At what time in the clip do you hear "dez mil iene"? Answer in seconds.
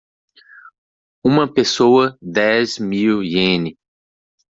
2.19-3.77